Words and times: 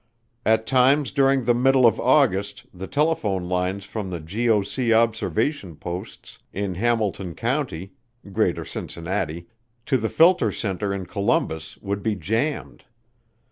At 0.47 0.65
times 0.65 1.11
during 1.11 1.45
the 1.45 1.53
middle 1.53 1.85
of 1.85 1.99
August 1.99 2.65
the 2.73 2.87
telephone 2.87 3.47
lines 3.47 3.85
from 3.85 4.09
the 4.09 4.19
GOC 4.19 4.91
observation 4.91 5.75
posts 5.75 6.39
in 6.51 6.73
Hamilton 6.73 7.35
County 7.35 7.91
(greater 8.33 8.65
Cincinnati) 8.65 9.45
to 9.85 9.97
the 9.99 10.09
filter 10.09 10.51
center 10.51 10.91
in 10.91 11.05
Columbus 11.05 11.77
would 11.83 12.01
be 12.01 12.15
jammed. 12.15 12.85